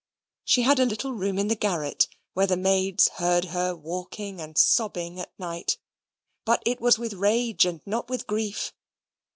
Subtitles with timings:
[0.43, 4.57] She had a little room in the garret, where the maids heard her walking and
[4.57, 5.77] sobbing at night;
[6.43, 8.73] but it was with rage, and not with grief.